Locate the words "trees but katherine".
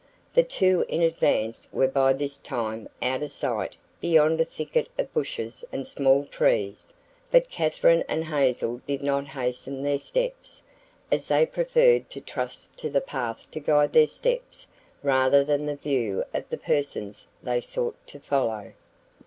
6.25-8.03